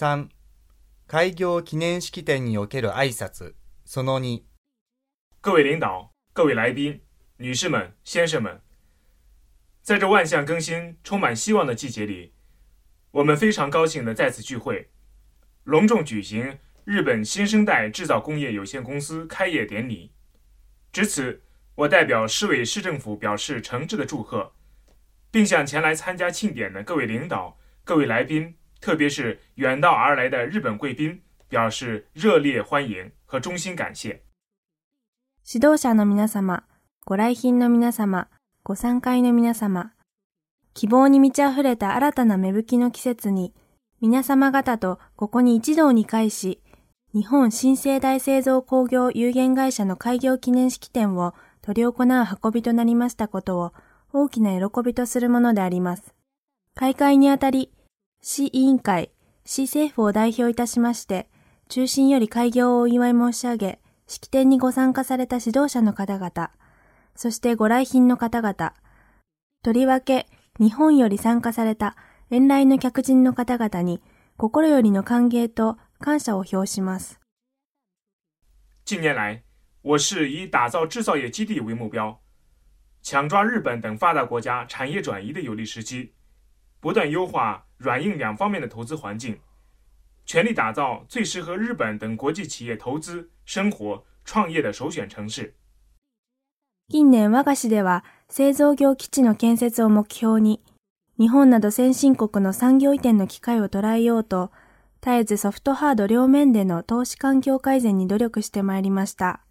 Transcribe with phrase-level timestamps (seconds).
[0.00, 0.28] 3、
[1.08, 4.42] 開業記念式典における挨拶、その2。
[5.40, 7.00] 各位领导、各位来宾、
[7.38, 8.60] 女士们、先生们，
[9.82, 12.34] 在这万象更新、充满希望的季节里，
[13.12, 14.90] 我们非常高兴的在此聚会，
[15.62, 20.12] 隆重举行日本新生代制造工业有限公司开业典礼。
[20.92, 21.42] 至此，
[21.76, 24.52] 我代表市委市政府表示诚挚的祝贺，
[25.30, 28.56] 并向前来参加庆典的各位领导、各位来宾。
[28.81, 34.23] 特别是远道而来的日本贵宾，表示热烈欢迎和衷心感谢。
[35.45, 36.63] 指導者の皆様、
[37.05, 38.27] ご来賓の皆様、
[38.63, 39.93] ご参会の皆様、
[40.73, 43.53] 希望に満ち溢れた新たな芽吹きの季節に、
[44.01, 46.59] 皆様方とここに一堂に会し、
[47.13, 53.73] 日本新生代製造工業有限会社の開業記念式典を執り行う運びとなりましたことを
[54.11, 56.15] 大きな喜びとするものであります。
[56.73, 57.71] 開会にあたり、
[58.23, 59.11] 市委員会、
[59.45, 61.27] 市政府を代表いたしまして、
[61.69, 66.51] 中心より開業をお祝い申し上げ、式典にご参加された指導者の方々、
[67.15, 68.75] そしてご来賓の方々、
[69.63, 70.27] とりわけ
[70.59, 71.95] 日本より参加された
[72.29, 74.03] 遠来の客人の方々に
[74.37, 77.19] 心よりの歓迎と感謝を表します。
[78.85, 79.41] 近年来，
[79.81, 82.19] 我市以打造制造业基地为目标，
[83.01, 86.13] 抢抓日本等发达国家产业转移的有利时机。
[86.81, 89.37] 不断优化软硬两方面的投资环境，
[90.25, 95.53] 全力打造最适合日本等国际企业投资、生活、创业的首选城市。
[96.89, 100.59] 近年我が市では製造業基地の建設を目標に、
[101.19, 104.51] 日本など先進国の産業移転の機会を捉えようと、
[105.01, 109.41] 絶えずソフトハード両面での投資環境改善に努力してまいりました。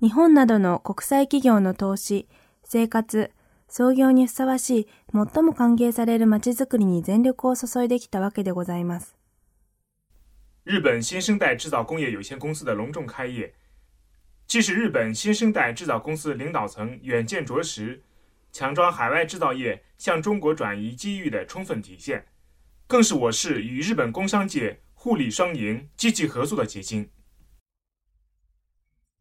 [0.00, 2.28] 日本などの国際企業の投資、
[2.62, 3.32] 生活、
[3.68, 9.16] 創業にふさわしい最も歓迎される街づくりに全力を注いできたわけでございます。
[10.64, 13.52] 日本新生代制造工业有限公司的隆重开业，
[14.48, 18.02] 既是日本新生代制造公司领导层远见卓识、
[18.52, 22.24] 抢抓海外制造业向中国转移机遇的充分体现，
[22.88, 27.10] 更是我市与日本工商界互利双赢、积极合作的结晶。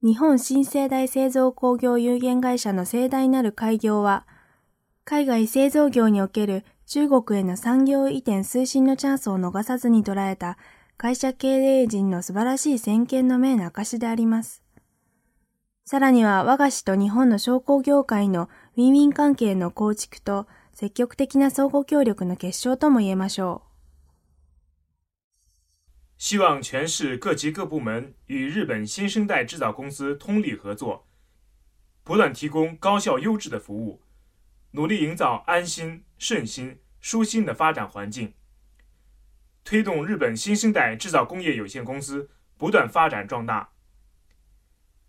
[0.02, 4.26] 日本新生代製造工業有限会社の盛大なる開業は、
[5.08, 10.58] 海外製造業における中国への産業移転推進のチャンスを逃さずに捉えた
[10.98, 11.48] 会社経
[11.82, 14.64] 営陣の素晴らしい先見の明の証であります。
[15.86, 23.70] さらには我が市と日本の商工業界のウィンウィン関係の構築と積極的な相互協力の結晶とも言えましょう。
[26.18, 31.04] 希望全市各级各部门与日本新生代制造公司通力合作，
[32.04, 34.00] 不断提供高效优质的服务。
[34.76, 38.34] 努力营造安心、顺心、舒心的发展环境，
[39.64, 43.70] 推动日本新生代制造工业有限公司不断发展壮大。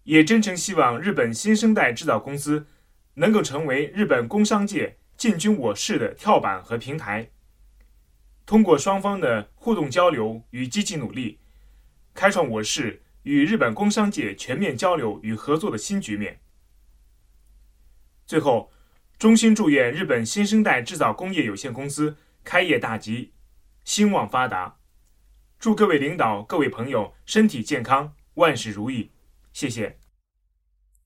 [0.04, 2.68] 也真诚希望日本新生代制造公司
[3.14, 7.32] 能够成为日本工商界进军我市的跳板和平台。
[8.46, 11.40] 通过双方的互动交流与积极努力，
[12.14, 16.38] 开创我市与日本工商界全面交流与合作的新局面。
[18.24, 18.70] 最后。
[19.17, 23.31] 衷心祝愿日本新生代制造工业有限公司开业大吉，
[23.83, 24.75] 兴旺发达。
[25.59, 29.11] 祝各位领导、各位朋友身体健康，万事如意。
[29.53, 29.97] 谢谢。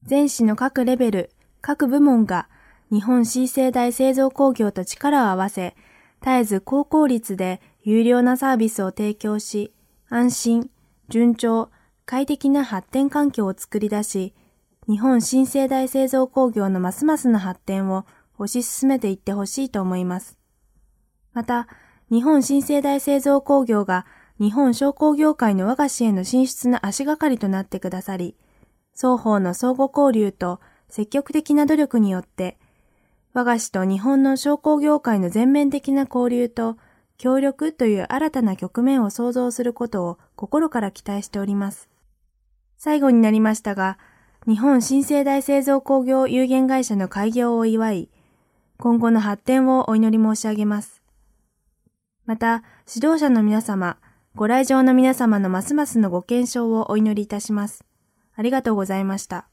[0.07, 1.29] 全市の各レベル、
[1.61, 2.47] 各部門が
[2.89, 5.75] 日本新生代製造工業と力を合わせ、
[6.21, 9.73] 絶えず高効率で有料なサービスを提供し、
[10.07, 10.69] 安心、
[11.09, 11.69] 順調、
[12.05, 14.33] 快適な発展環境を作り出し、
[14.90, 18.06] 日本新生代製造工業のますますの発展を
[18.40, 20.36] 推し進めていってほしいと思います。
[21.32, 21.68] また、
[22.10, 24.04] 日本新生代製造工業が
[24.40, 28.34] 日本商工業界の和菓子への進出の足がかりとなってくださり、
[28.92, 30.58] 双方の相互交流と
[30.88, 32.58] 積極的な努力によって、
[33.32, 36.78] 和菓子と日本の商工業界の全面的な交流と
[37.16, 41.88] 協力という新たな局面を創造することを心から期待しております。
[42.76, 43.96] 最後になりましたが、
[44.46, 48.08] 日本新生大製造工業有限会社の開業を祝い、
[48.78, 51.02] 今後の発展をお祈り申し上げます。
[52.24, 53.98] また、指導者の皆様、
[54.34, 57.84] ご来場の皆様のますますのご健勝をお祈りいたします。
[58.34, 59.46] ありがとうございました。